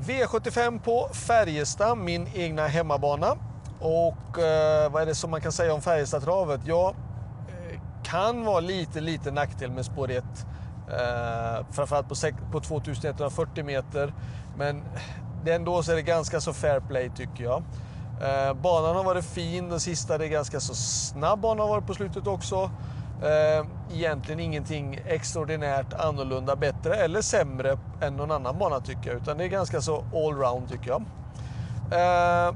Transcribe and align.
V75 0.00 0.80
på 0.80 1.08
Färjestad, 1.12 1.98
min 1.98 2.28
egna 2.34 2.66
hemmabana. 2.66 3.36
Och 3.80 4.38
eh, 4.38 4.92
vad 4.92 5.02
är 5.02 5.06
det 5.06 5.14
som 5.14 5.30
man 5.30 5.40
kan 5.40 5.52
säga 5.52 5.74
om 5.74 5.82
Färjestadtravet? 5.82 6.60
Ja, 6.64 6.94
eh, 7.48 7.80
kan 8.04 8.44
vara 8.44 8.60
lite, 8.60 9.00
lite 9.00 9.30
nackdel 9.30 9.70
med 9.70 9.84
spår 9.84 10.10
1. 10.10 10.24
Eh, 10.88 11.66
framförallt 11.70 12.08
på, 12.08 12.14
på 12.52 12.60
2140 12.60 13.64
meter. 13.64 14.14
Men 14.56 14.82
det 15.44 15.52
ändå 15.52 15.82
så 15.82 15.92
är 15.92 15.96
det 15.96 16.02
ganska 16.02 16.40
så 16.40 16.52
fair 16.52 16.80
play 16.80 17.10
tycker 17.16 17.44
jag. 17.44 17.62
Eh, 18.22 18.54
banan 18.54 18.96
har 18.96 19.04
varit 19.04 19.24
fin, 19.24 19.68
den 19.68 19.80
sista 19.80 20.18
det 20.18 20.24
är 20.24 20.28
ganska 20.28 20.60
så 20.60 20.74
snabb 20.74 21.40
bana 21.40 21.62
har 21.62 21.68
varit 21.68 21.86
på 21.86 21.94
slutet 21.94 22.26
också. 22.26 22.70
Eh, 23.22 23.66
egentligen 23.92 24.40
ingenting 24.40 25.00
extraordinärt 25.06 25.92
annorlunda, 25.92 26.56
bättre 26.56 26.94
eller 26.94 27.20
sämre 27.20 27.78
än 28.02 28.16
någon 28.16 28.30
annan 28.30 28.58
bana 28.58 28.80
tycker 28.80 29.10
jag. 29.10 29.22
Utan 29.22 29.38
det 29.38 29.44
är 29.44 29.48
ganska 29.48 29.80
så 29.80 30.04
allround 30.14 30.68
tycker 30.68 30.88
jag. 30.88 31.02
Eh, 31.90 32.54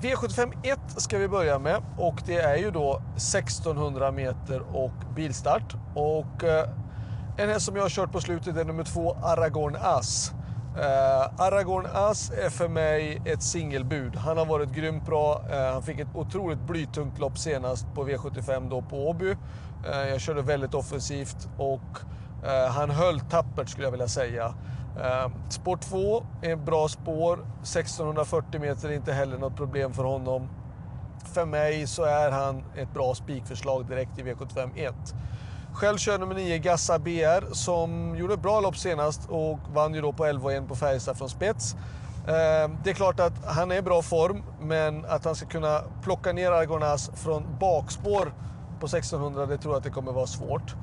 V75 0.00 0.52
1 0.62 0.78
ska 0.96 1.18
vi 1.18 1.28
börja 1.28 1.58
med 1.58 1.82
och 1.98 2.22
det 2.26 2.36
är 2.36 2.56
ju 2.56 2.70
då 2.70 3.02
1600 3.16 4.10
meter 4.10 4.76
och 4.76 5.14
bilstart. 5.16 5.74
Och 5.94 6.44
eh, 6.44 6.68
en 7.36 7.48
häst 7.48 7.66
som 7.66 7.76
jag 7.76 7.82
har 7.82 7.88
kört 7.88 8.12
på 8.12 8.20
slutet 8.20 8.56
är 8.56 8.64
nummer 8.64 8.84
två 8.84 9.16
Aragorn 9.22 9.76
As. 9.80 10.32
Eh, 10.76 10.80
uh, 10.80 11.40
Aragorn 11.40 11.86
As 11.92 12.30
är 12.30 12.50
för 12.50 12.68
mig 12.68 13.22
ett 13.24 13.42
singelbud. 13.42 14.16
Han 14.16 14.38
har 14.38 14.46
varit 14.46 14.72
grymt 14.72 15.06
bra. 15.06 15.42
Uh, 15.50 15.72
han 15.72 15.82
fick 15.82 15.98
ett 16.00 16.08
otroligt 16.14 16.60
blytungt 16.60 17.18
lopp 17.18 17.38
senast 17.38 17.86
på 17.94 18.08
V75 18.08 18.70
då 18.70 18.82
på 18.82 19.08
Åby. 19.08 19.30
Uh, 19.30 20.08
jag 20.08 20.20
körde 20.20 20.42
väldigt 20.42 20.74
offensivt 20.74 21.48
och 21.58 21.80
han 22.70 22.90
höll 22.90 23.20
tappert 23.20 23.68
skulle 23.68 23.86
jag 23.86 23.90
vilja 23.90 24.08
säga. 24.08 24.54
Spår 25.48 25.76
2 25.76 26.26
är 26.42 26.52
en 26.52 26.64
bra 26.64 26.88
spår. 26.88 27.38
1640 27.62 28.60
meter 28.60 28.88
är 28.88 28.92
inte 28.92 29.12
heller 29.12 29.38
något 29.38 29.56
problem 29.56 29.92
för 29.92 30.04
honom. 30.04 30.48
För 31.34 31.46
mig 31.46 31.86
så 31.86 32.04
är 32.04 32.30
han 32.30 32.64
ett 32.76 32.94
bra 32.94 33.14
spikförslag 33.14 33.86
direkt 33.86 34.18
i 34.18 34.22
V75 34.22 34.70
1. 34.76 34.94
Själv 35.74 35.98
kör 35.98 36.18
nummer 36.18 36.34
9 36.34 36.58
Gassa 36.58 36.98
BR 36.98 37.54
som 37.54 38.16
gjorde 38.16 38.34
ett 38.34 38.42
bra 38.42 38.60
lopp 38.60 38.76
senast 38.76 39.20
och 39.28 39.58
vann 39.72 39.94
ju 39.94 40.00
då 40.00 40.12
på 40.12 40.24
11-1 40.26 40.68
på 40.68 40.74
Färjestad 40.74 41.18
från 41.18 41.28
spets. 41.28 41.76
Ehm, 42.28 42.76
det 42.84 42.90
är 42.90 42.94
klart 42.94 43.20
att 43.20 43.32
han 43.44 43.70
är 43.70 43.76
i 43.76 43.82
bra 43.82 44.02
form, 44.02 44.42
men 44.60 45.04
att 45.04 45.24
han 45.24 45.34
ska 45.34 45.46
kunna 45.46 45.80
plocka 46.02 46.32
ner 46.32 46.50
Argonas 46.50 47.10
från 47.14 47.58
bakspår 47.60 48.34
på 48.80 48.86
1600, 48.86 49.46
det 49.46 49.58
tror 49.58 49.74
jag 49.74 49.78
att 49.78 49.84
det 49.84 49.90
kommer 49.90 50.12
vara 50.12 50.26
svårt. 50.26 50.74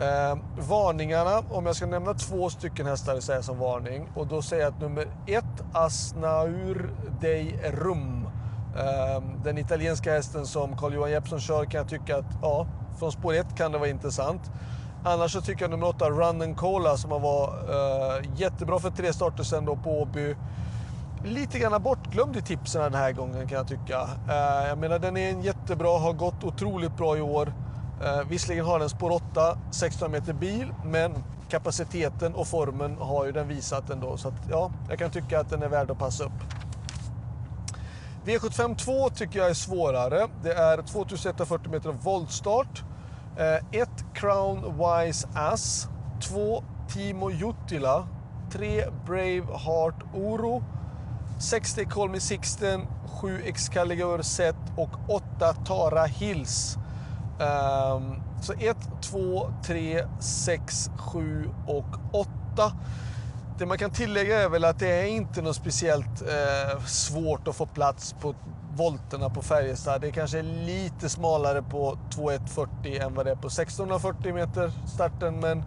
Eh, 0.00 0.38
varningarna, 0.68 1.42
om 1.50 1.66
jag 1.66 1.76
ska 1.76 1.86
nämna 1.86 2.14
två 2.14 2.50
stycken 2.50 2.86
hästar 2.86 3.20
säger 3.20 3.42
som 3.42 3.58
varning. 3.58 4.08
Och 4.14 4.26
då 4.26 4.42
säger 4.42 4.62
jag 4.62 4.72
att 4.72 4.80
nummer 4.80 5.06
ett, 5.26 5.64
Asnaur 5.72 6.90
dei 7.20 7.60
Rum. 7.70 8.28
Eh, 8.76 9.22
den 9.44 9.58
italienska 9.58 10.12
hästen 10.12 10.46
som 10.46 10.76
Carl-Johan 10.76 11.10
Jeppsson 11.10 11.40
kör 11.40 11.64
kan 11.64 11.78
jag 11.78 11.88
tycka 11.88 12.16
att, 12.16 12.38
ja, 12.42 12.66
från 12.98 13.12
spår 13.12 13.34
1 13.34 13.46
kan 13.56 13.72
det 13.72 13.78
vara 13.78 13.88
intressant. 13.88 14.50
Annars 15.04 15.32
så 15.32 15.40
tycker 15.40 15.62
jag 15.62 15.70
nummer 15.70 15.86
8, 15.86 16.10
Run 16.10 16.42
and 16.42 16.56
Cola, 16.56 16.96
som 16.96 17.10
har 17.10 17.20
varit 17.20 17.70
uh, 17.70 18.40
jättebra 18.40 18.78
för 18.78 18.90
tre 18.90 19.12
starter 19.12 19.42
sen 19.42 19.64
då 19.64 19.76
på 19.76 20.02
Åby. 20.02 20.36
Lite 21.24 21.58
grann 21.58 21.82
bortglömd 21.82 22.36
i 22.36 22.42
tipsen 22.42 22.82
den 22.82 22.94
här 22.94 23.12
gången 23.12 23.48
kan 23.48 23.58
jag 23.58 23.68
tycka. 23.68 24.02
Uh, 24.02 24.68
jag 24.68 24.78
menar 24.78 24.98
den 24.98 25.16
är 25.16 25.30
en 25.30 25.42
jättebra, 25.42 25.98
har 25.98 26.12
gått 26.12 26.44
otroligt 26.44 26.96
bra 26.96 27.16
i 27.16 27.20
år. 27.20 27.52
Uh, 28.02 28.28
visserligen 28.28 28.64
har 28.64 28.78
den 28.78 28.88
spår 28.88 29.10
8, 29.10 29.58
16 29.70 30.10
meter 30.10 30.32
bil, 30.32 30.74
men 30.84 31.12
kapaciteten 31.48 32.34
och 32.34 32.46
formen 32.46 32.96
har 33.00 33.26
ju 33.26 33.32
den 33.32 33.48
visat 33.48 33.90
ändå. 33.90 34.16
Så 34.16 34.28
att, 34.28 34.48
ja, 34.50 34.70
jag 34.88 34.98
kan 34.98 35.10
tycka 35.10 35.40
att 35.40 35.50
den 35.50 35.62
är 35.62 35.68
värd 35.68 35.90
att 35.90 35.98
passa 35.98 36.24
upp. 36.24 36.63
V75 38.24 38.76
2 38.76 39.10
tycker 39.10 39.38
jag 39.38 39.50
är 39.50 39.54
svårare. 39.54 40.28
Det 40.42 40.52
är 40.52 40.82
2140 40.82 41.70
meter 41.70 41.92
voltstart. 41.92 42.84
Eh, 43.36 43.80
1 43.80 43.88
Crown 44.14 44.78
Wise 44.78 45.28
Ass. 45.34 45.88
2 46.28 46.64
Timo 46.88 47.30
Juttila. 47.30 48.08
3 48.52 48.84
Brave 49.06 49.42
Heart 49.58 50.02
Oro. 50.14 50.64
60 51.40 51.84
Call 51.84 52.10
Me 52.10 52.20
Sixten. 52.20 52.86
7 53.20 53.42
Excalibur 53.44 54.22
Set 54.22 54.56
och 54.76 54.90
8 55.08 55.52
Tara 55.52 56.04
Hills. 56.04 56.78
Um, 57.38 58.22
så 58.40 58.52
1, 58.52 58.76
2, 59.02 59.50
3, 59.66 60.04
6, 60.20 60.90
7 60.96 61.48
och 61.66 61.86
8. 62.12 62.72
Det 63.58 63.66
man 63.66 63.78
kan 63.78 63.90
tillägga 63.90 64.42
är 64.42 64.48
väl 64.48 64.64
att 64.64 64.78
det 64.78 65.00
är 65.00 65.04
inte 65.04 65.42
något 65.42 65.56
speciellt 65.56 66.22
eh, 66.22 66.84
svårt 66.84 67.48
att 67.48 67.56
få 67.56 67.66
plats 67.66 68.14
på 68.20 68.34
volterna 68.76 69.30
på 69.30 69.42
Färjestad. 69.42 70.00
Det 70.00 70.12
kanske 70.12 70.38
är 70.38 70.42
lite 70.42 71.08
smalare 71.08 71.62
på 71.62 71.98
2140 72.14 73.00
än 73.00 73.14
vad 73.14 73.26
det 73.26 73.30
är 73.30 73.36
på 73.36 73.46
1640 73.46 74.34
meter 74.34 74.72
starten, 74.86 75.40
men 75.40 75.64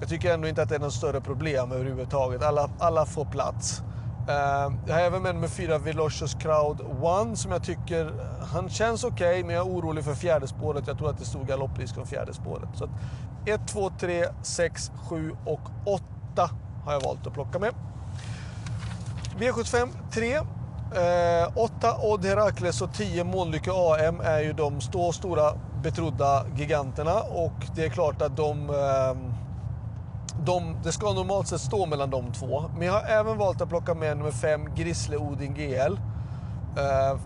jag 0.00 0.08
tycker 0.08 0.34
ändå 0.34 0.48
inte 0.48 0.62
att 0.62 0.68
det 0.68 0.74
är 0.74 0.78
något 0.78 0.92
större 0.92 1.20
problem 1.20 1.72
överhuvudtaget. 1.72 2.42
Alla, 2.42 2.70
alla 2.78 3.06
får 3.06 3.24
plats. 3.24 3.82
Uh, 4.28 4.76
jag 4.86 4.94
har 4.94 5.00
även 5.00 5.22
med 5.22 5.34
nummer 5.34 5.48
fyra 5.48 5.78
Velocious 5.78 6.34
Crowd 6.34 6.80
One 7.02 7.36
som 7.36 7.52
jag 7.52 7.64
tycker, 7.64 8.12
han 8.52 8.68
känns 8.68 9.04
okej 9.04 9.30
okay, 9.30 9.44
men 9.44 9.54
jag 9.54 9.66
är 9.66 9.70
orolig 9.70 10.04
för 10.04 10.14
fjärde 10.14 10.46
spåret. 10.46 10.86
Jag 10.86 10.98
tror 10.98 11.10
att 11.10 11.18
det 11.18 11.24
stod 11.24 11.46
galopprisk 11.46 11.94
från 11.94 12.06
fjärde 12.06 12.34
spåret. 12.34 12.68
Så 12.74 12.88
1, 13.46 13.68
2, 13.68 13.90
3, 14.00 14.24
6, 14.42 14.90
7 15.08 15.36
och 15.44 15.60
8 15.84 16.50
har 16.86 16.92
jag 16.92 17.00
valt 17.00 17.26
att 17.26 17.32
plocka 17.32 17.58
med. 17.58 17.74
V75 19.38 19.88
3. 20.12 20.36
Eh, 20.36 21.48
8 21.54 21.96
Odd 22.02 22.24
Herakles 22.24 22.82
och 22.82 22.92
10 22.92 23.24
Månlycke 23.24 23.70
AM 23.72 24.20
är 24.20 24.40
ju 24.40 24.52
de 24.52 24.80
stå 24.80 25.12
stora 25.12 25.52
betrodda 25.82 26.44
giganterna 26.56 27.20
och 27.20 27.52
det 27.74 27.84
är 27.84 27.88
klart 27.88 28.22
att 28.22 28.36
de, 28.36 28.70
eh, 28.70 29.16
de, 30.44 30.76
det 30.84 30.92
ska 30.92 31.12
normalt 31.12 31.48
sett 31.48 31.60
stå 31.60 31.86
mellan 31.86 32.10
de 32.10 32.32
två. 32.32 32.64
Men 32.78 32.86
jag 32.86 32.92
har 32.92 33.02
även 33.02 33.38
valt 33.38 33.60
att 33.60 33.68
plocka 33.68 33.94
med 33.94 34.16
nummer 34.16 34.30
5 34.30 34.74
Grisle 34.74 35.16
Odin 35.16 35.54
GL. 35.54 35.98
Eh, 36.76 37.18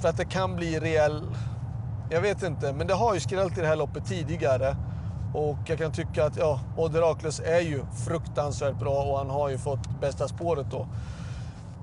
för 0.00 0.08
att 0.08 0.16
det 0.16 0.24
kan 0.24 0.56
bli 0.56 0.80
rejäl... 0.80 1.22
Jag 2.10 2.20
vet 2.20 2.42
inte, 2.42 2.72
men 2.72 2.86
det 2.86 2.94
har 2.94 3.14
ju 3.14 3.20
skrällt 3.20 3.58
i 3.58 3.60
det 3.60 3.66
här 3.66 3.76
loppet 3.76 4.06
tidigare. 4.06 4.76
Och 5.34 5.56
jag 5.66 5.78
kan 5.78 5.92
tycka 5.92 6.24
att 6.24 6.36
ja, 6.36 6.60
Oderakles 6.76 7.40
är 7.40 7.60
ju 7.60 7.84
fruktansvärt 8.06 8.78
bra 8.78 9.02
och 9.02 9.18
han 9.18 9.30
har 9.30 9.48
ju 9.48 9.58
fått 9.58 10.00
bästa 10.00 10.28
spåret 10.28 10.66
då. 10.70 10.86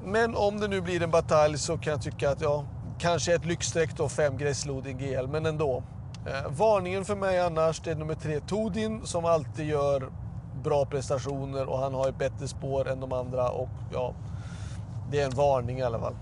Men 0.05 0.35
om 0.35 0.59
det 0.59 0.67
nu 0.67 0.81
blir 0.81 1.03
en 1.03 1.11
batalj 1.11 1.57
så 1.57 1.77
kan 1.77 1.91
jag 1.91 2.01
tycka 2.01 2.29
att 2.29 2.41
ja, 2.41 2.63
kanske 2.99 3.35
ett 3.35 3.45
lyxstreck 3.45 3.97
då, 3.97 4.09
5 4.09 4.37
Gräslodin 4.37 4.97
GL, 4.97 5.27
men 5.27 5.45
ändå. 5.45 5.83
Eh, 6.25 6.51
varningen 6.51 7.05
för 7.05 7.15
mig 7.15 7.39
annars, 7.39 7.79
det 7.79 7.91
är 7.91 7.95
nummer 7.95 8.15
3 8.15 8.39
Todin 8.39 9.01
som 9.05 9.25
alltid 9.25 9.67
gör 9.67 10.09
bra 10.63 10.85
prestationer 10.85 11.69
och 11.69 11.79
han 11.79 11.93
har 11.93 12.09
ett 12.09 12.17
bättre 12.17 12.47
spår 12.47 12.89
än 12.89 12.99
de 12.99 13.11
andra 13.11 13.49
och 13.49 13.69
ja, 13.93 14.13
det 15.11 15.21
är 15.21 15.25
en 15.25 15.35
varning 15.35 15.79
i 15.79 15.83
alla 15.83 15.99
fall. 15.99 16.15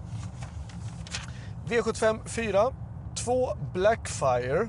V75 1.67 2.27
4. 2.27 2.71
2 3.15 3.49
Blackfire. 3.73 4.67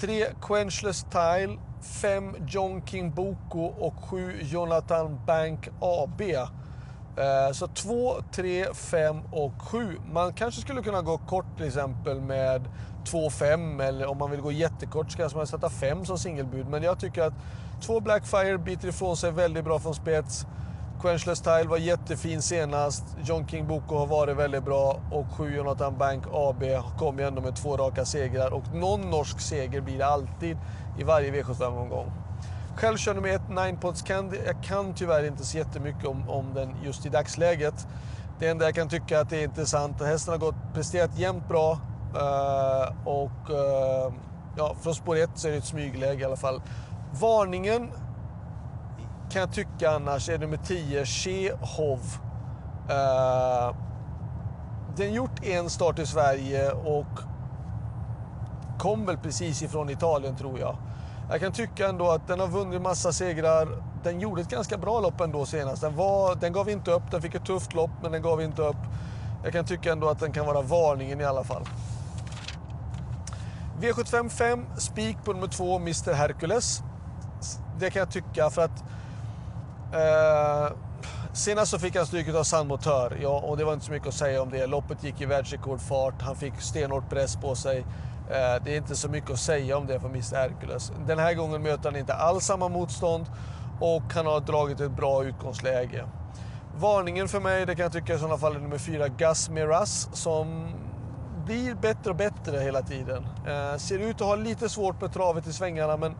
3 0.00 0.26
Quenchless 0.42 1.06
Tile, 1.10 1.58
5 1.82 2.36
John 2.46 2.82
King 2.86 3.10
Boko 3.10 3.60
och 3.60 3.94
7 4.04 4.38
Jonathan 4.42 5.20
Bank 5.26 5.68
AB. 5.80 6.20
Eh, 6.20 7.52
så 7.52 7.66
2, 7.66 8.14
3, 8.32 8.66
5 8.74 9.20
och 9.32 9.62
7. 9.62 9.98
Man 10.12 10.32
kanske 10.32 10.60
skulle 10.60 10.82
kunna 10.82 11.02
gå 11.02 11.18
kort 11.18 11.56
till 11.56 11.66
exempel 11.66 12.20
med 12.20 12.68
2, 13.04 13.30
5 13.30 13.80
eller 13.80 14.06
om 14.06 14.18
man 14.18 14.30
vill 14.30 14.40
gå 14.40 14.52
jättekort 14.52 15.10
så 15.10 15.18
kanske 15.18 15.38
man 15.38 15.46
sätta 15.46 15.70
5 15.70 16.04
som 16.04 16.18
singelbud. 16.18 16.66
Men 16.68 16.82
jag 16.82 17.00
tycker 17.00 17.22
att 17.22 17.34
2 17.82 18.00
Blackfire 18.00 18.58
biter 18.58 18.88
ifrån 18.88 19.16
sig 19.16 19.32
väldigt 19.32 19.64
bra 19.64 19.78
från 19.78 19.94
spets. 19.94 20.46
Quenchless 21.00 21.40
Tile 21.40 21.64
var 21.64 21.76
jättefin 21.76 22.42
senast. 22.42 23.04
John 23.24 23.46
King 23.48 23.66
Boko 23.66 23.96
har 23.96 24.06
varit 24.06 24.36
väldigt 24.36 24.64
bra 24.64 25.00
och 25.12 25.26
7 25.36 25.56
Jonathan 25.56 25.98
Bank 25.98 26.24
AB 26.32 26.64
kom 26.98 27.18
ju 27.18 27.24
ändå 27.24 27.40
med 27.40 27.56
två 27.56 27.76
raka 27.76 28.04
segrar 28.04 28.52
och 28.52 28.74
någon 28.74 29.10
norsk 29.10 29.40
seger 29.40 29.80
blir 29.80 29.98
det 29.98 30.06
alltid 30.06 30.58
i 30.98 31.04
varje 31.04 31.30
V75-omgång. 31.30 32.12
Själv 32.76 32.96
kör 32.96 33.14
nummer 33.14 33.28
ett 33.28 33.48
Nine 33.48 33.76
Pots 33.80 34.02
Candy. 34.02 34.36
Jag 34.46 34.62
kan 34.62 34.94
tyvärr 34.94 35.24
inte 35.24 35.44
så 35.44 35.58
jättemycket 35.58 36.04
om, 36.04 36.30
om 36.30 36.54
den 36.54 36.76
just 36.84 37.06
i 37.06 37.08
dagsläget. 37.08 37.86
Det 38.38 38.48
enda 38.48 38.64
jag 38.64 38.74
kan 38.74 38.88
tycka 38.88 39.20
att 39.20 39.30
det 39.30 39.36
är 39.36 39.44
intressant, 39.44 40.02
hästen 40.02 40.32
har 40.32 40.38
gått, 40.38 40.74
presterat 40.74 41.18
jämnt 41.18 41.48
bra 41.48 41.72
uh, 42.14 43.08
och 43.08 43.50
uh, 43.50 44.14
ja, 44.56 44.74
från 44.80 44.94
spår 44.94 45.16
1 45.16 45.30
så 45.34 45.48
är 45.48 45.52
det 45.52 45.58
ett 45.58 45.64
smygläge 45.64 46.22
i 46.22 46.24
alla 46.24 46.36
fall. 46.36 46.62
Varningen 47.20 47.90
kan 49.38 49.46
jag 49.46 49.54
tycka 49.54 49.90
annars 49.90 50.28
är 50.28 50.38
nummer 50.38 50.56
10, 50.56 51.06
Chehov. 51.06 52.00
Uh, 52.90 53.76
den 54.96 55.12
gjort 55.12 55.44
en 55.44 55.70
start 55.70 55.98
i 55.98 56.06
Sverige 56.06 56.70
och 56.70 57.20
kom 58.78 59.06
väl 59.06 59.18
precis 59.18 59.62
ifrån 59.62 59.90
Italien 59.90 60.36
tror 60.36 60.58
jag. 60.58 60.76
Jag 61.30 61.40
kan 61.40 61.52
tycka 61.52 61.88
ändå 61.88 62.10
att 62.10 62.28
den 62.28 62.40
har 62.40 62.46
vunnit 62.46 62.82
massa 62.82 63.12
segrar. 63.12 63.82
Den 64.02 64.20
gjorde 64.20 64.42
ett 64.42 64.48
ganska 64.48 64.78
bra 64.78 65.00
lopp 65.00 65.20
ändå 65.20 65.46
senast. 65.46 65.82
Den, 65.82 65.96
var, 65.96 66.34
den 66.34 66.52
gav 66.52 66.70
inte 66.70 66.90
upp, 66.90 67.10
den 67.10 67.22
fick 67.22 67.34
ett 67.34 67.46
tufft 67.46 67.74
lopp 67.74 67.90
men 68.02 68.12
den 68.12 68.22
gav 68.22 68.42
inte 68.42 68.62
upp. 68.62 68.82
Jag 69.44 69.52
kan 69.52 69.64
tycka 69.64 69.92
ändå 69.92 70.08
att 70.08 70.20
den 70.20 70.32
kan 70.32 70.46
vara 70.46 70.62
varningen 70.62 71.20
i 71.20 71.24
alla 71.24 71.44
fall. 71.44 71.62
V75 73.80 74.28
5, 74.28 74.66
spik 74.78 75.16
på 75.24 75.32
nummer 75.32 75.48
2, 75.48 75.76
Mr 75.76 76.12
Hercules. 76.12 76.82
Det 77.78 77.90
kan 77.90 78.00
jag 78.00 78.10
tycka 78.10 78.50
för 78.50 78.62
att 78.62 78.84
eh, 79.92 80.72
senast 81.32 81.70
så 81.70 81.78
fick 81.78 81.96
han 81.96 82.06
stryk 82.06 82.34
av 82.34 82.42
Sandmotör, 82.42 83.18
Ja, 83.22 83.40
och 83.40 83.56
det 83.56 83.64
var 83.64 83.72
inte 83.72 83.84
så 83.84 83.92
mycket 83.92 84.08
att 84.08 84.14
säga 84.14 84.42
om 84.42 84.50
det. 84.50 84.66
Loppet 84.66 85.04
gick 85.04 85.20
i 85.20 85.26
världsrekordfart, 85.26 86.22
han 86.22 86.36
fick 86.36 86.60
stenhårt 86.60 87.10
press 87.10 87.36
på 87.36 87.54
sig. 87.54 87.78
Eh, 88.30 88.64
det 88.64 88.72
är 88.72 88.76
inte 88.76 88.96
så 88.96 89.08
mycket 89.08 89.30
att 89.30 89.38
säga 89.38 89.76
om 89.76 89.86
det 89.86 90.00
för 90.00 90.08
Mr 90.08 90.36
Hercules. 90.36 90.92
Den 91.06 91.18
här 91.18 91.34
gången 91.34 91.62
möter 91.62 91.84
han 91.84 91.96
inte 91.96 92.14
alls 92.14 92.44
samma 92.44 92.68
motstånd 92.68 93.26
och 93.80 94.14
han 94.14 94.26
har 94.26 94.40
dragit 94.40 94.80
ett 94.80 94.90
bra 94.90 95.24
utgångsläge. 95.24 96.04
Varningen 96.76 97.28
för 97.28 97.40
mig, 97.40 97.66
det 97.66 97.74
kan 97.74 97.82
jag 97.82 97.92
tycka 97.92 98.14
i 98.14 98.18
sådana 98.18 98.38
fall 98.38 98.56
är 98.56 98.60
nummer 98.60 98.78
4, 98.78 99.08
Gus 99.08 99.50
Miras, 99.50 100.08
som 100.12 100.74
blir 101.46 101.74
bättre 101.74 102.10
och 102.10 102.16
bättre 102.16 102.58
hela 102.58 102.82
tiden. 102.82 103.26
Eh, 103.46 103.76
ser 103.76 103.98
ut 103.98 104.20
att 104.20 104.26
ha 104.26 104.36
lite 104.36 104.68
svårt 104.68 105.00
med 105.00 105.12
travet 105.12 105.46
i 105.46 105.52
svängarna 105.52 105.96
men 105.96 106.14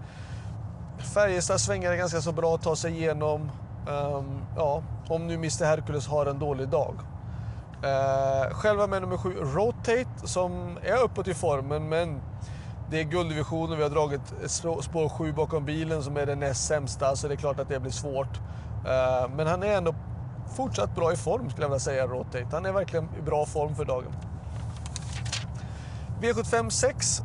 Färjestads 0.98 1.64
svängar 1.64 1.92
är 1.92 1.96
ganska 1.96 2.20
så 2.20 2.32
bra 2.32 2.54
att 2.54 2.62
ta 2.62 2.76
sig 2.76 2.92
igenom. 2.92 3.50
Um, 3.88 4.40
ja, 4.56 4.82
om 5.08 5.26
nu 5.26 5.34
Mr 5.34 5.64
Hercules 5.64 6.06
har 6.06 6.26
en 6.26 6.38
dålig 6.38 6.68
dag. 6.68 6.94
Uh, 7.84 8.54
själva 8.54 8.86
med 8.86 9.02
nummer 9.02 9.16
7, 9.16 9.34
Rotate, 9.40 10.06
som 10.24 10.78
är 10.82 11.02
uppåt 11.02 11.28
i 11.28 11.34
formen 11.34 11.88
men 11.88 12.20
det 12.90 13.00
är 13.00 13.04
gulddivisionen, 13.04 13.76
vi 13.76 13.82
har 13.82 13.90
dragit 13.90 14.20
spår 14.80 15.08
7 15.08 15.32
bakom 15.32 15.64
bilen 15.64 16.02
som 16.02 16.16
är 16.16 16.26
den 16.26 16.40
näst 16.40 16.66
sämsta 16.66 17.16
så 17.16 17.28
det 17.28 17.34
är 17.34 17.36
klart 17.36 17.60
att 17.60 17.68
det 17.68 17.80
blir 17.80 17.92
svårt. 17.92 18.36
Uh, 18.84 19.36
men 19.36 19.46
han 19.46 19.62
är 19.62 19.76
ändå 19.76 19.94
fortsatt 20.56 20.94
bra 20.94 21.12
i 21.12 21.16
form 21.16 21.50
skulle 21.50 21.64
jag 21.64 21.70
vilja 21.70 21.80
säga, 21.80 22.06
Rotate. 22.06 22.46
Han 22.52 22.66
är 22.66 22.72
verkligen 22.72 23.08
i 23.18 23.22
bra 23.22 23.46
form 23.46 23.74
för 23.74 23.84
dagen. 23.84 24.12
V75 26.20 26.70
6. 26.70 27.22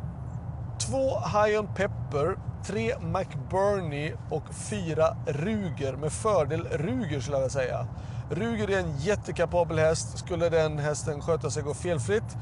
2 0.78 0.96
High 1.20 1.60
on 1.60 1.66
Pepper, 1.74 2.36
Tre 2.66 2.94
McBurney 3.00 4.12
och 4.30 4.54
fyra 4.70 5.16
Ruger. 5.26 5.96
Med 5.96 6.12
fördel 6.12 6.68
Ruger 6.70 7.20
skulle 7.20 7.36
jag 7.36 7.40
vilja 7.40 7.50
säga. 7.50 7.86
Ruger 8.30 8.70
är 8.70 8.78
en 8.78 8.98
jättekapabel 8.98 9.78
häst. 9.78 10.18
Skulle 10.18 10.48
den 10.48 10.78
hästen 10.78 11.20
sköta 11.20 11.50
sig 11.50 11.62
gå 11.62 11.74
felfritt 11.74 12.36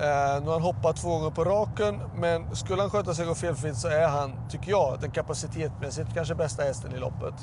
Eh, 0.00 0.40
nu 0.40 0.46
har 0.46 0.52
han 0.52 0.62
hoppat 0.62 0.96
två 0.96 1.08
gånger 1.08 1.30
på 1.30 1.44
raken, 1.44 2.00
men 2.16 2.56
skulle 2.56 2.82
han 2.82 2.90
sköta 2.90 3.14
sig 3.14 3.22
och 3.22 3.28
gå 3.28 3.34
felfritt 3.34 3.76
så 3.76 3.88
är 3.88 4.08
han, 4.08 4.32
tycker 4.50 4.70
jag, 4.70 4.98
den 5.00 5.10
kapacitetsmässigt 5.10 6.14
kanske 6.14 6.34
bästa 6.34 6.62
hästen 6.62 6.94
i 6.94 6.98
loppet. 6.98 7.34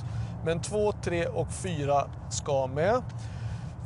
Men 0.46 0.62
2, 0.62 0.92
3 0.92 1.28
och 1.28 1.52
4 1.52 2.08
ska 2.30 2.68
med. 2.68 3.04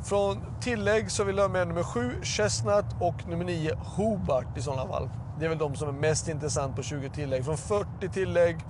Från 0.04 0.42
tillägg 0.60 1.10
så 1.10 1.24
vill 1.24 1.36
jag 1.36 1.44
ha 1.44 1.48
med 1.48 1.68
nummer 1.68 1.82
7, 1.82 2.14
Chestnut 2.22 2.84
och 3.00 3.28
nummer 3.28 3.44
9, 3.44 3.74
Hobart 3.74 4.58
i 4.58 4.62
sådana 4.62 4.88
fall. 4.88 5.08
Det 5.40 5.46
är 5.46 5.48
väl 5.48 5.58
de 5.58 5.76
som 5.76 5.88
är 5.88 5.92
mest 5.92 6.28
intressant 6.28 6.76
på 6.76 6.82
20 6.82 7.10
tillägg. 7.10 7.44
Från 7.44 7.56
40 7.56 8.08
tillägg, 8.08 8.64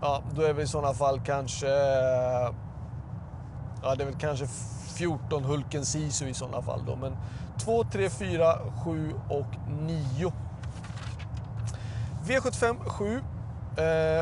ja, 0.00 0.22
då 0.34 0.42
är 0.42 0.52
vi 0.52 0.62
i 0.62 0.66
sådana 0.66 0.94
fall 0.94 1.20
kanske... 1.20 1.66
Ja, 3.82 3.94
det 3.96 4.02
är 4.02 4.04
väl 4.04 4.18
kanske 4.18 4.46
14 4.94 5.44
Hulken 5.44 5.84
Sisu 5.84 6.28
i 6.28 6.34
sådana 6.34 6.62
fall 6.62 6.84
då. 6.86 6.96
Men 6.96 7.16
2, 7.58 7.84
3, 7.84 8.10
4, 8.10 8.54
7 8.84 9.14
och 9.28 9.46
9. 9.68 10.32
V75 12.26 12.88
7. 12.88 13.22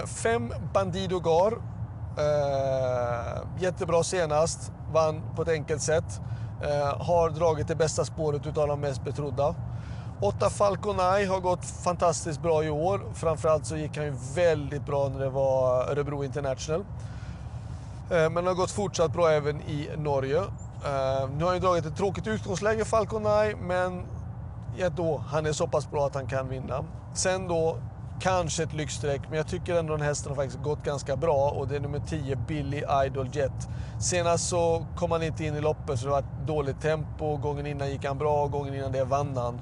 5 0.07 0.53
eh, 0.53 0.59
Bandido 0.73 1.21
Gar. 1.21 1.53
Eh, 2.19 3.43
jättebra 3.59 4.03
senast. 4.03 4.73
Vann 4.93 5.23
på 5.37 5.43
ett 5.43 5.49
enkelt 5.49 5.83
sätt. 5.83 6.21
Eh, 6.63 7.07
har 7.07 7.31
dragit 7.31 7.69
det 7.69 7.77
bästa 7.77 8.05
spåret 8.05 8.47
utav 8.47 8.69
de 8.69 8.81
mest 8.81 9.05
betrodda. 9.05 9.55
8 10.21 10.51
Falconai 10.51 11.25
har 11.25 11.41
gått 11.41 11.65
fantastiskt 11.65 12.43
bra 12.43 12.65
i 12.65 12.71
år. 12.71 13.01
Framförallt 13.15 13.67
så 13.67 13.77
gick 13.77 13.97
han 13.97 14.07
ju 14.07 14.15
väldigt 14.35 14.87
bra 14.87 15.09
när 15.09 15.19
det 15.19 15.31
var 15.31 15.91
Örebro 15.91 16.25
International. 16.25 16.85
Men 18.11 18.33
men 18.33 18.47
har 18.47 18.55
gått 18.55 18.71
fortsatt 18.71 19.13
bra 19.13 19.31
även 19.31 19.61
i 19.61 19.89
Norge. 19.97 20.39
Eh, 20.85 21.29
nu 21.37 21.45
har 21.45 21.47
han 21.47 21.55
ju 21.55 21.61
dragit 21.61 21.87
ett 21.87 21.97
tråkigt 21.97 22.27
utgångsläge, 22.27 22.85
Falconai, 22.85 23.55
men 23.55 24.07
ja, 24.77 24.89
då, 24.89 25.23
han 25.29 25.47
är 25.47 25.53
så 25.53 25.67
pass 25.67 25.91
bra 25.91 26.07
att 26.07 26.15
han 26.15 26.27
kan 26.27 26.49
vinna. 26.49 26.85
Sen 27.15 27.49
då, 27.49 27.79
kanske 28.21 28.63
ett 28.63 28.73
lyxstreck, 28.73 29.21
men 29.29 29.37
jag 29.37 29.47
tycker 29.49 29.75
ändå 29.75 29.97
den 29.97 30.07
hästen 30.07 30.31
har 30.31 30.37
faktiskt 30.37 30.63
gått 30.63 30.85
ganska 30.85 31.17
bra 31.17 31.51
och 31.51 31.69
det 31.69 31.77
är 31.77 31.81
nummer 31.81 32.01
10, 32.09 32.37
Billy 32.37 32.83
Idol 33.07 33.29
Jet. 33.33 33.69
Senast 34.01 34.49
så 34.49 34.87
kom 34.97 35.11
han 35.11 35.23
inte 35.23 35.45
in 35.45 35.57
i 35.57 35.61
loppet 35.61 35.99
så 35.99 36.05
det 36.05 36.11
var 36.11 36.19
ett 36.19 36.47
dåligt 36.47 36.81
tempo. 36.81 37.37
Gången 37.37 37.67
innan 37.67 37.91
gick 37.91 38.05
han 38.05 38.19
bra, 38.19 38.47
gången 38.47 38.75
innan 38.75 38.93
det 38.93 39.05
vann 39.05 39.37
han. 39.37 39.61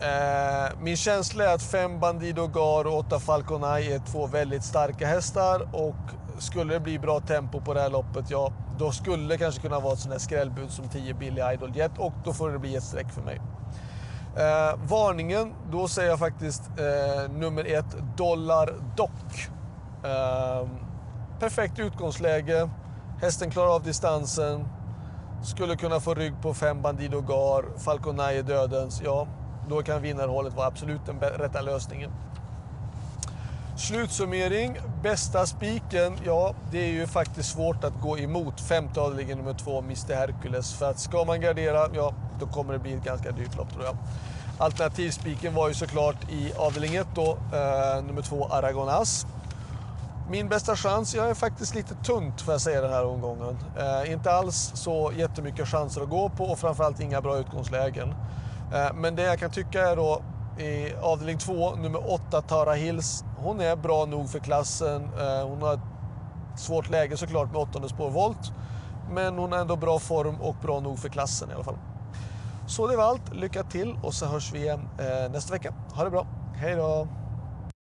Eh, 0.00 0.72
min 0.80 0.96
känsla 0.96 1.44
är 1.44 1.54
att 1.54 1.62
fem 1.62 2.00
Bandido 2.00 2.46
Gar 2.46 2.86
och 2.86 2.98
åtta 2.98 3.20
Falconai 3.20 3.92
är 3.92 3.98
två 3.98 4.26
väldigt 4.26 4.64
starka 4.64 5.06
hästar. 5.06 5.68
Och 5.72 5.96
skulle 6.38 6.74
det 6.74 6.80
bli 6.80 6.98
bra 6.98 7.20
tempo 7.20 7.60
på 7.60 7.74
det 7.74 7.80
här 7.80 7.90
loppet, 7.90 8.30
ja, 8.30 8.52
då 8.78 8.92
skulle 8.92 9.28
det 9.28 9.38
kanske 9.38 9.60
kunna 9.60 9.80
vara 9.80 9.92
ett 9.92 9.98
sånt 9.98 10.12
här 10.12 10.18
skrällbud 10.18 10.70
som 10.70 10.88
10 10.88 11.14
Billy 11.14 11.42
Idol 11.52 11.76
Jet. 11.76 11.98
Och 11.98 12.12
då 12.24 12.32
får 12.32 12.50
det 12.50 12.58
bli 12.58 12.76
ett 12.76 12.82
streck 12.82 13.12
för 13.12 13.22
mig. 13.22 13.40
Eh, 14.36 14.78
varningen, 14.88 15.54
då 15.70 15.88
säger 15.88 16.10
jag 16.10 16.18
faktiskt 16.18 16.62
eh, 16.78 17.32
nummer 17.32 17.64
ett, 17.64 17.96
Dollar 18.16 18.74
Dock. 18.96 19.48
Eh, 20.04 20.68
perfekt 21.40 21.78
utgångsläge, 21.78 22.70
hästen 23.20 23.50
klarar 23.50 23.74
av 23.74 23.82
distansen, 23.82 24.68
skulle 25.42 25.76
kunna 25.76 26.00
få 26.00 26.14
rygg 26.14 26.42
på 26.42 26.54
fem 26.54 26.82
Bandido 26.82 27.20
Gar, 27.20 27.78
Falconai 27.78 28.42
dödens, 28.42 29.02
ja, 29.04 29.26
då 29.68 29.82
kan 29.82 30.02
vinnarhålet 30.02 30.54
vara 30.54 30.66
absolut 30.66 31.06
den 31.06 31.20
rätta 31.20 31.60
lösningen. 31.60 32.10
Slutsummering, 33.76 34.78
bästa 35.02 35.46
spiken, 35.46 36.16
ja 36.24 36.54
det 36.70 36.78
är 36.78 36.92
ju 36.92 37.06
faktiskt 37.06 37.52
svårt 37.52 37.84
att 37.84 38.00
gå 38.00 38.18
emot 38.18 38.60
femte 38.60 39.00
avdelningen 39.00 39.38
nummer 39.38 39.54
två, 39.54 39.78
Mr 39.78 40.14
Hercules. 40.14 40.74
För 40.74 40.90
att 40.90 40.98
ska 40.98 41.24
man 41.24 41.40
gardera, 41.40 41.88
ja 41.94 42.14
då 42.40 42.46
kommer 42.46 42.72
det 42.72 42.78
bli 42.78 42.94
ett 42.94 43.04
ganska 43.04 43.30
dyrt 43.30 43.56
lopp 43.56 43.72
tror 43.72 43.84
jag. 43.84 43.96
Alternativspiken 44.58 45.54
var 45.54 45.68
ju 45.68 45.74
såklart 45.74 46.32
i 46.32 46.52
avdelning 46.56 46.94
1 46.96 47.06
då, 47.14 47.30
eh, 47.30 48.04
nummer 48.04 48.22
två 48.22 48.48
Aragonas. 48.50 49.26
Min 50.30 50.48
bästa 50.48 50.76
chans, 50.76 51.14
jag 51.14 51.30
är 51.30 51.34
faktiskt 51.34 51.74
lite 51.74 51.94
tunt 51.94 52.40
får 52.40 52.54
jag 52.54 52.60
säga 52.60 52.80
den 52.80 52.92
här 52.92 53.06
omgången. 53.06 53.58
Eh, 53.78 54.12
inte 54.12 54.32
alls 54.32 54.72
så 54.74 55.12
jättemycket 55.16 55.68
chanser 55.68 56.00
att 56.00 56.08
gå 56.08 56.28
på 56.28 56.44
och 56.44 56.58
framförallt 56.58 57.00
inga 57.00 57.20
bra 57.20 57.38
utgångslägen. 57.38 58.14
Eh, 58.74 58.94
men 58.94 59.16
det 59.16 59.22
jag 59.22 59.38
kan 59.38 59.50
tycka 59.50 59.90
är 59.90 59.96
då 59.96 60.22
i 60.58 60.94
avdelning 61.02 61.38
2, 61.38 61.74
nummer 61.76 62.12
8 62.12 62.42
Tara 62.42 62.72
Hills. 62.72 63.24
Hon 63.38 63.60
är 63.60 63.76
bra 63.76 64.04
nog 64.04 64.30
för 64.30 64.38
klassen. 64.38 65.02
Eh, 65.02 65.48
hon 65.48 65.62
har 65.62 65.74
ett 65.74 65.80
svårt 66.56 66.90
läge 66.90 67.16
såklart 67.16 67.52
med 67.52 67.60
åttonde 67.60 67.88
spårvolt. 67.88 68.52
Men 69.10 69.38
hon 69.38 69.52
har 69.52 69.58
ändå 69.58 69.76
bra 69.76 69.98
form 69.98 70.40
och 70.40 70.56
bra 70.62 70.80
nog 70.80 70.98
för 70.98 71.08
klassen 71.08 71.50
i 71.50 71.54
alla 71.54 71.64
fall. 71.64 71.78
Så 72.66 72.86
det 72.86 72.96
var 72.96 73.04
allt. 73.04 73.34
Lycka 73.34 73.62
till 73.62 73.96
och 74.02 74.14
så 74.14 74.26
hörs 74.26 74.52
vi 74.52 74.58
igen 74.58 74.88
eh, 74.98 75.32
nästa 75.32 75.52
vecka. 75.52 75.74
Ha 75.94 76.04
det 76.04 76.10
bra. 76.10 76.26
Hej 76.54 76.76
då! 76.76 77.08